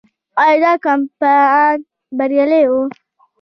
آیا 0.45 0.57
دا 0.63 0.71
کمپاین 0.85 1.77
بریالی 2.17 2.63
و؟ 2.71 2.75